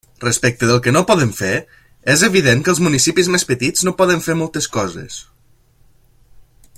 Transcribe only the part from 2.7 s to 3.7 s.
els municipis més